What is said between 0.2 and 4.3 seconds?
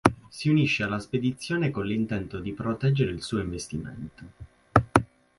Si unisce alla spedizione con l'intento di proteggere il suo investimento.